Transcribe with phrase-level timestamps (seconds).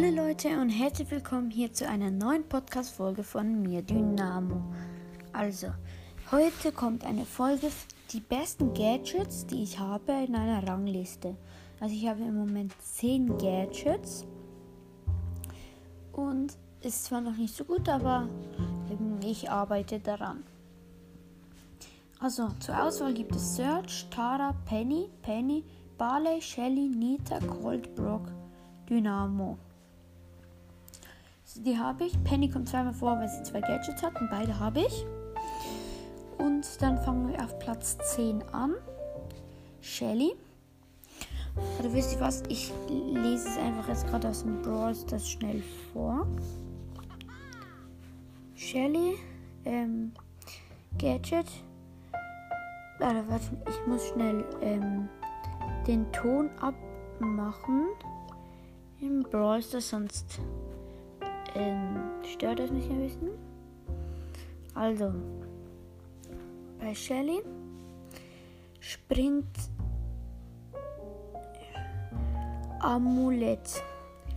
[0.00, 4.62] Hallo Leute und herzlich willkommen hier zu einer neuen Podcast-Folge von mir, Dynamo.
[5.32, 5.72] Also,
[6.30, 7.66] heute kommt eine Folge,
[8.12, 11.36] die besten Gadgets, die ich habe in einer Rangliste.
[11.80, 14.24] Also, ich habe im Moment 10 Gadgets
[16.12, 18.28] und ist zwar noch nicht so gut, aber
[19.26, 20.44] ich arbeite daran.
[22.20, 25.64] Also, zur Auswahl gibt es Search, Tara, Penny, Penny,
[25.96, 28.30] Barley, Shelly, Nita, Cold, Brock,
[28.88, 29.58] Dynamo.
[31.64, 32.22] Die habe ich.
[32.24, 35.04] Penny kommt zweimal vor, weil sie zwei Gadgets hat und beide habe ich.
[36.38, 38.74] Und dann fangen wir auf Platz 10 an.
[39.80, 40.34] Shelly.
[41.80, 42.42] Oder wisst ihr was?
[42.48, 46.26] Ich lese es einfach jetzt gerade aus dem Brawl das schnell vor.
[48.54, 49.16] Shelly.
[49.64, 50.12] Ähm,
[50.96, 51.46] Gadget.
[53.00, 55.08] Warte, warte, ich muss schnell ähm,
[55.86, 57.86] den Ton abmachen.
[59.00, 60.40] Im Brawl sonst
[61.54, 63.30] ähm, stört das mich ein bisschen.
[64.74, 65.12] Also,
[66.78, 67.42] bei Shelly
[68.80, 69.46] springt
[72.80, 73.82] Amulett.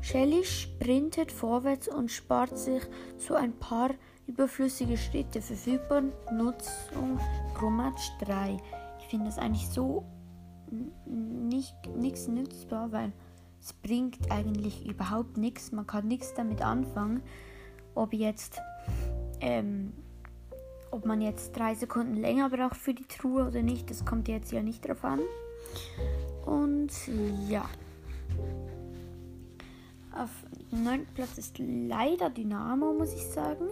[0.00, 2.82] Shelly sprintet vorwärts und spart sich
[3.16, 3.90] so ein paar
[4.26, 5.42] überflüssige Schritte.
[5.42, 7.18] Verfügbar Nutzung
[7.54, 8.56] pro Match 3.
[9.00, 10.04] Ich finde das eigentlich so
[11.06, 13.12] nicht nichts nützbar, weil
[13.60, 15.72] es bringt eigentlich überhaupt nichts.
[15.72, 17.22] Man kann nichts damit anfangen.
[17.94, 18.60] Ob jetzt,
[19.40, 19.92] ähm,
[20.90, 24.52] ob man jetzt drei Sekunden länger braucht für die Truhe oder nicht, das kommt jetzt
[24.52, 25.20] ja nicht drauf an.
[26.46, 26.92] Und
[27.48, 27.68] ja.
[30.14, 30.30] Auf
[30.72, 33.68] dem neunten Platz ist leider Dynamo, muss ich sagen.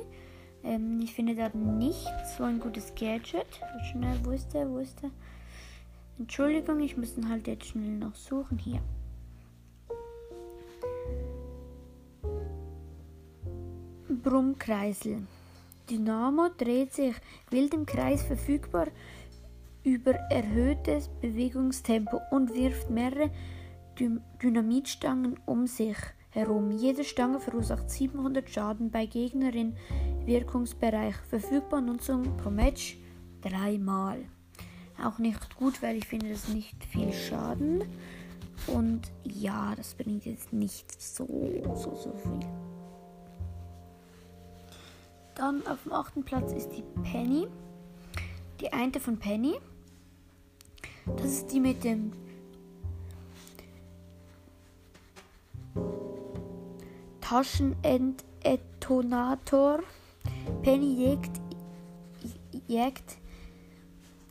[0.63, 3.47] Ähm, ich finde, hat nicht so ein gutes Gadget.
[3.91, 4.69] Schnell, wo ist der?
[4.69, 5.11] Wo ist der?
[6.19, 8.59] Entschuldigung, ich muss ihn halt jetzt schnell noch suchen.
[8.59, 8.81] Hier.
[14.27, 15.23] Brummkreisel.
[15.89, 17.15] Dynamo dreht sich
[17.51, 18.89] wild im Kreis verfügbar
[19.85, 23.31] über erhöhtes Bewegungstempo und wirft mehrere
[24.43, 25.97] Dynamitstangen um sich
[26.31, 26.73] herum.
[26.73, 29.77] Jede Stange verursacht 700 Schaden bei Gegnerin
[30.25, 31.15] Wirkungsbereich.
[31.31, 32.99] Verfügbar Nutzung pro Match
[33.43, 34.19] dreimal.
[35.05, 37.85] Auch nicht gut, weil ich finde das nicht viel Schaden.
[38.67, 41.27] Und ja, das bringt jetzt nicht so,
[41.77, 42.66] so, so viel.
[45.37, 47.47] Dann auf dem achten Platz ist die Penny.
[48.61, 49.57] Die eine von Penny.
[51.17, 52.13] Das ist die mit dem
[57.21, 59.81] Taschenenddetonator.
[60.63, 61.39] Penny jägt,
[62.67, 63.19] jägt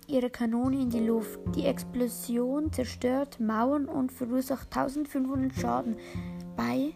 [0.07, 1.39] ihre Kanone in die Luft.
[1.55, 5.97] Die Explosion zerstört Mauern und verursacht 1500 Schaden
[6.55, 6.95] bei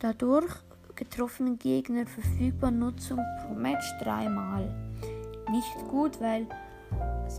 [0.00, 0.54] dadurch
[0.94, 4.74] getroffenen Gegner verfügbar Nutzung pro Match dreimal.
[5.50, 6.46] Nicht gut, weil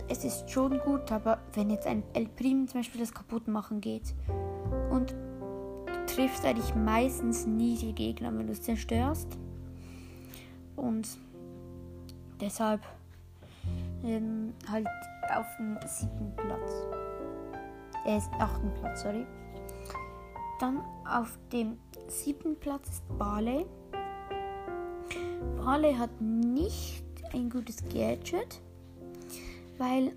[0.07, 3.81] es ist schon gut, aber wenn jetzt ein El Prim zum Beispiel das kaputt machen
[3.81, 4.13] geht
[4.89, 9.37] und du triffst eigentlich meistens nie die Gegner, wenn du es zerstörst.
[10.75, 11.07] Und
[12.39, 12.81] deshalb
[14.03, 14.87] ähm, halt
[15.33, 16.71] auf dem siebten Platz.
[18.05, 19.25] Äh, achten Platz, sorry.
[20.59, 21.77] Dann auf dem
[22.11, 23.65] siebten Platz ist Barley.
[25.57, 28.61] Barley hat nicht ein gutes Gadget,
[29.77, 30.11] weil,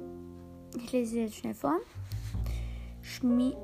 [0.77, 1.77] ich lese jetzt schnell vor,
[3.01, 3.55] Schmi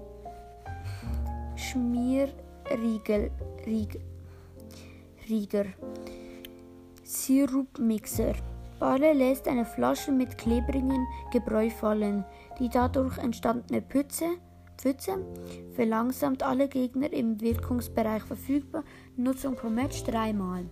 [1.57, 3.31] Schmierriegel,
[3.67, 4.01] Riegel,
[5.29, 5.67] Rieger,
[7.03, 8.35] Sirupmixer.
[8.79, 12.25] Barley lässt eine Flasche mit klebrigen Gebräu fallen.
[12.59, 14.39] Die dadurch entstandene Pütze
[14.81, 15.19] Pfütze
[15.75, 18.83] verlangsamt alle Gegner im Wirkungsbereich verfügbar.
[19.17, 20.65] Nutzung pro Match dreimal.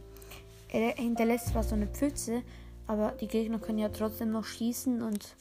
[0.70, 2.42] Er hinterlässt zwar so eine Pfütze,
[2.86, 5.36] aber die Gegner können ja trotzdem noch schießen und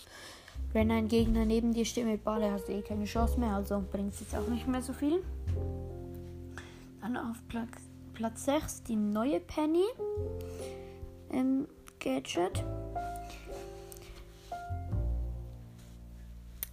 [0.74, 3.82] wenn ein Gegner neben dir steht mit Ball, hast du eh keine Chance mehr, also
[3.90, 5.24] bringt es jetzt auch nicht mehr so viel.
[7.02, 7.70] Dann auf Platz,
[8.14, 9.86] Platz 6 die neue Penny
[11.32, 11.68] ähm,
[12.00, 12.64] Gadget.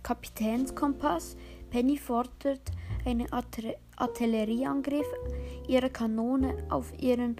[0.02, 1.36] Kapitänskompass
[1.74, 2.70] Penny fordert
[3.04, 3.26] einen
[3.96, 5.06] Artillerieangriff
[5.66, 7.34] ihrer Kanone auf ihren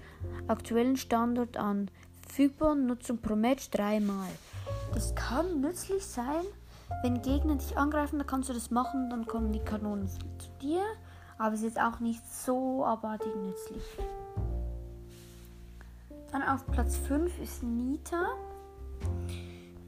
[0.49, 1.89] aktuellen Standort an.
[2.21, 4.27] Verfügbar Nutzung pro Match dreimal.
[4.93, 6.43] Das kann nützlich sein,
[7.01, 10.19] wenn Gegner dich angreifen, dann kannst du das machen, dann kommen die Kanonen zu
[10.61, 10.83] dir.
[11.37, 13.83] Aber es ist auch nicht so abartig nützlich.
[16.33, 18.33] Dann auf Platz 5 ist Nita.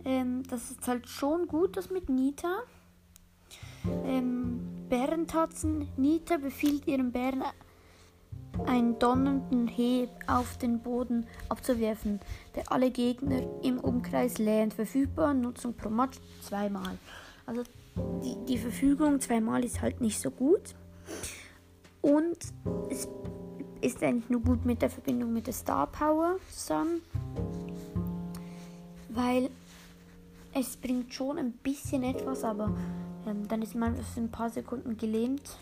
[0.06, 2.64] Ähm, das ist halt schon gut, das mit Nita
[4.06, 4.37] ähm,
[4.90, 5.88] Bärentatzen.
[5.98, 7.44] Nita befiehlt ihren Bären
[8.66, 12.20] einen donnernden Heb auf den Boden abzuwerfen,
[12.56, 14.74] der alle Gegner im Umkreis lähmt.
[14.74, 16.98] Verfügbar, Nutzung pro Match zweimal.
[17.46, 17.64] Also
[18.24, 20.76] die, die Verfügung zweimal ist halt nicht so gut.
[22.02, 22.38] Und
[22.90, 23.08] es
[23.82, 27.02] ist eigentlich nur gut mit der Verbindung mit der Star Power zusammen.
[29.10, 29.50] Weil
[30.54, 32.76] es bringt schon ein bisschen etwas, aber
[33.28, 35.58] ähm, dann ist man für ein paar Sekunden gelähmt.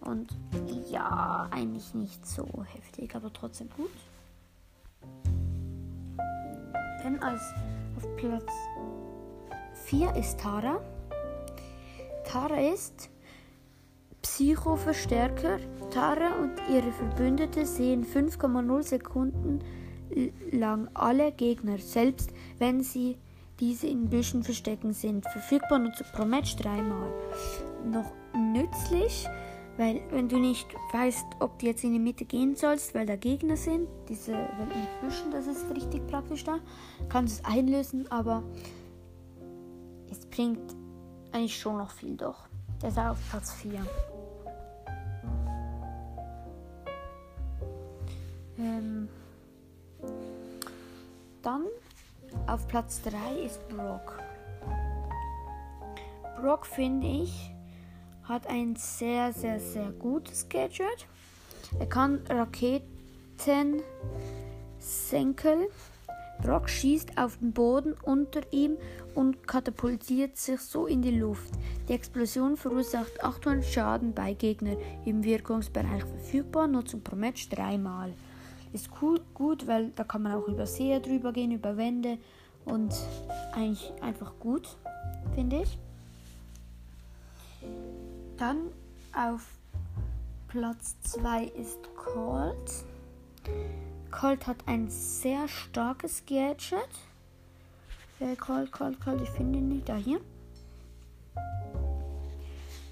[0.00, 0.30] Und
[0.90, 3.90] ja, eigentlich nicht so heftig, aber trotzdem gut.
[7.02, 7.42] Dann als
[7.96, 8.50] auf Platz
[9.84, 10.80] 4 ist Tara.
[12.24, 13.10] Tara ist
[14.22, 15.58] Psychoverstärker.
[15.90, 19.60] Tara und ihre Verbündete sehen 5,0 Sekunden
[20.50, 23.16] lang alle Gegner, selbst wenn sie
[23.62, 25.24] diese in Büschen verstecken sind.
[25.24, 27.12] Verfügbar nur pro Match dreimal.
[27.84, 29.28] Noch nützlich,
[29.76, 33.14] weil wenn du nicht weißt, ob du jetzt in die Mitte gehen sollst, weil da
[33.14, 36.58] Gegner sind, diese in Büschen, das ist richtig praktisch da,
[37.08, 38.42] kannst du es einlösen, aber
[40.10, 40.74] es bringt
[41.30, 42.48] eigentlich schon noch viel doch.
[42.82, 43.80] Der ist auf Platz 4.
[48.58, 49.08] Ähm,
[51.42, 51.62] dann
[52.46, 54.18] auf Platz 3 ist Brock.
[56.40, 57.52] Brock finde ich
[58.24, 61.06] hat ein sehr, sehr, sehr gutes Gadget.
[61.78, 63.82] Er kann Raketen
[64.78, 65.66] senken.
[66.40, 68.76] Brock schießt auf den Boden unter ihm
[69.14, 71.52] und katapultiert sich so in die Luft.
[71.88, 78.12] Die Explosion verursacht 800 Schaden bei Gegnern im Wirkungsbereich verfügbar, Nutzung pro Match dreimal.
[78.72, 82.18] Ist cool, gut, weil da kann man auch über See drüber gehen, über Wände
[82.64, 82.94] und
[83.52, 84.76] eigentlich einfach gut,
[85.34, 85.78] finde ich.
[88.38, 88.70] Dann
[89.14, 89.46] auf
[90.48, 92.84] Platz 2 ist Colt.
[94.10, 96.88] Colt hat ein sehr starkes Gadget.
[98.20, 99.88] Äh, Colt, Colt, Colt, ich finde ihn nicht.
[99.88, 100.20] Da hier.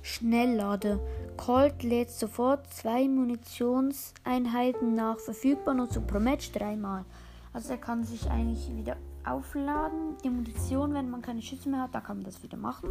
[0.03, 0.99] Schnelllade.
[1.40, 5.19] Colt lädt sofort zwei Munitionseinheiten nach.
[5.19, 7.06] Verfügbar Nutzung pro Match dreimal.
[7.54, 10.19] Also er kann sich eigentlich wieder aufladen.
[10.22, 12.90] Die Munition, wenn man keine Schüsse mehr hat, da kann man das wieder machen.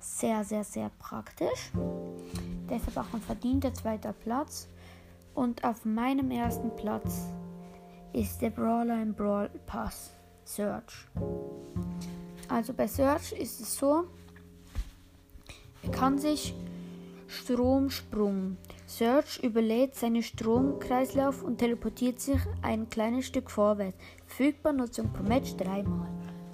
[0.00, 1.72] Sehr, sehr, sehr praktisch.
[2.68, 4.68] Deshalb auch ein verdienter zweiter Platz.
[5.34, 7.32] Und auf meinem ersten Platz
[8.12, 10.10] ist der Brawler im Brawl Pass
[10.44, 11.06] Search.
[12.50, 14.04] Also bei Search ist es so,
[15.82, 16.54] er kann sich
[17.28, 18.56] Stromsprung.
[18.86, 23.98] Search überlädt seinen Stromkreislauf und teleportiert sich ein kleines Stück vorwärts.
[24.26, 26.08] Verfügbar Nutzung pro Match dreimal.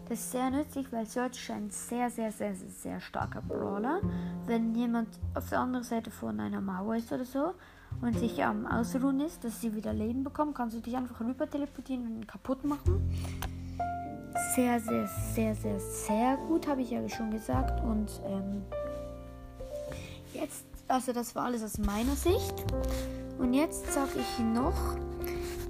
[0.08, 4.00] Das ist sehr nützlich, weil Search ist ein sehr, sehr, sehr, sehr, sehr starker Brawler.
[4.46, 7.54] Wenn jemand auf der anderen Seite von einer Mauer ist oder so
[8.02, 11.48] und sich am Ausruhen ist, dass sie wieder Leben bekommen, kannst du dich einfach rüber
[11.48, 13.10] teleportieren und ihn kaputt machen.
[14.56, 17.82] Sehr, sehr, sehr, sehr, sehr gut, habe ich ja schon gesagt.
[17.84, 18.62] Und ähm,
[20.34, 22.54] jetzt, also das war alles aus meiner Sicht.
[23.38, 24.96] Und jetzt sage ich noch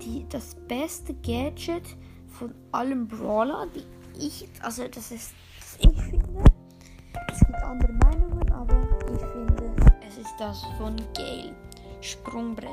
[0.02, 1.84] die, das beste Gadget
[2.28, 3.84] von allen Brawler, die
[4.18, 6.44] ich, also das ist, das ich finde.
[7.32, 9.74] Es gibt andere Meinungen, aber ich finde,
[10.06, 11.54] es ist das von Gale.
[12.00, 12.70] Sprungbrett.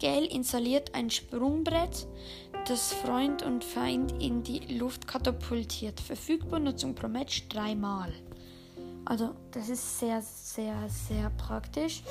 [0.00, 2.06] Gale installiert ein Sprungbrett,
[2.66, 6.00] das Freund und Feind in die Luft katapultiert.
[6.00, 8.12] Verfügbar Nutzung pro Match dreimal.
[9.06, 12.02] Also das ist sehr, sehr, sehr praktisch,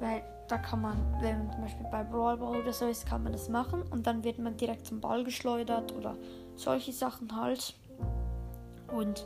[0.00, 3.22] weil da kann man, wenn man zum Beispiel bei Brawl Ball oder so ist, kann
[3.22, 6.16] man das machen und dann wird man direkt zum Ball geschleudert oder
[6.56, 7.74] solche Sachen halt.
[8.92, 9.24] Und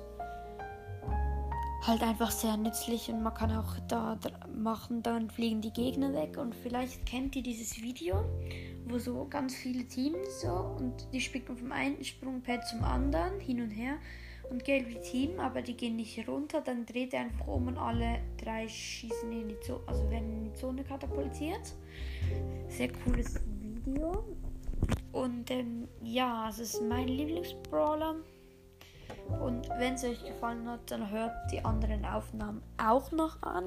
[1.87, 4.19] halt einfach sehr nützlich und man kann auch da
[4.55, 8.25] machen, dann fliegen die Gegner weg und vielleicht kennt ihr dieses Video,
[8.87, 13.61] wo so ganz viele Teams so und die springen vom einen Sprungpad zum anderen hin
[13.61, 13.97] und her
[14.51, 18.21] und gelbe Team, aber die gehen nicht runter, dann dreht er einfach um und alle
[18.43, 21.75] drei schießen in die Zone, also werden in die Zone katapultiert.
[22.69, 24.25] Sehr cooles Video.
[25.13, 28.17] Und ähm, ja, es ist mein Lieblingsbrawler.
[29.41, 33.65] Und wenn es euch gefallen hat, dann hört die anderen Aufnahmen auch noch an.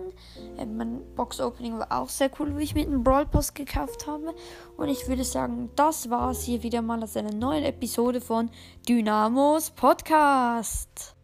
[0.58, 4.34] Äh, mein Box-Opening war auch sehr cool, wie ich mit dem Brawl Pass gekauft habe.
[4.78, 8.50] Und ich würde sagen, das war es hier wieder mal aus einer neuen Episode von
[8.88, 11.17] Dynamos Podcast.